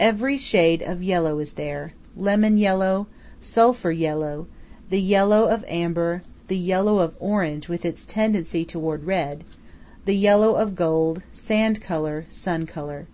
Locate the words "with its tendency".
7.68-8.64